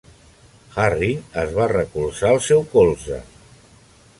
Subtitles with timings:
[0.83, 1.09] Harry
[1.41, 3.21] es va recolzar al seu colze.